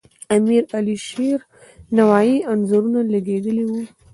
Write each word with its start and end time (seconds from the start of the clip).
د 0.03 0.03
امیر 0.35 0.63
علیشیر 0.77 1.37
نوایي 1.97 2.37
انځورونه 2.51 2.99
لګیدلي 3.13 3.63
وو. 3.67 3.81